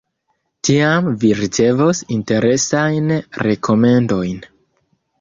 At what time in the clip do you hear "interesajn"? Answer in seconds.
2.17-3.15